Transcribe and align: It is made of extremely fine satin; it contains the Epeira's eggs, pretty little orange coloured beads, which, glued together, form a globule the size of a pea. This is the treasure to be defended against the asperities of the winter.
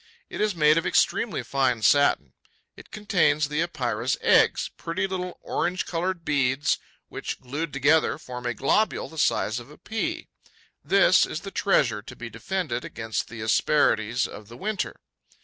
It 0.31 0.41
is 0.41 0.55
made 0.55 0.79
of 0.79 0.87
extremely 0.87 1.43
fine 1.43 1.83
satin; 1.83 2.33
it 2.75 2.89
contains 2.89 3.49
the 3.49 3.61
Epeira's 3.61 4.17
eggs, 4.21 4.71
pretty 4.75 5.05
little 5.05 5.37
orange 5.41 5.85
coloured 5.85 6.25
beads, 6.25 6.79
which, 7.09 7.39
glued 7.39 7.71
together, 7.71 8.17
form 8.17 8.47
a 8.47 8.55
globule 8.55 9.09
the 9.09 9.19
size 9.19 9.59
of 9.59 9.69
a 9.69 9.77
pea. 9.77 10.27
This 10.83 11.27
is 11.27 11.41
the 11.41 11.51
treasure 11.51 12.01
to 12.01 12.15
be 12.15 12.31
defended 12.31 12.83
against 12.83 13.27
the 13.29 13.41
asperities 13.41 14.25
of 14.25 14.47
the 14.47 14.57
winter. 14.57 14.95